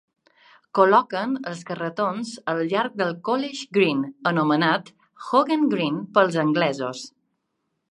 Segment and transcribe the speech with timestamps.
[0.77, 4.01] Col·loquen els carretons al llarg del College Green,
[4.33, 4.91] anomenat
[5.29, 7.07] Hoggen Green pel anglesos.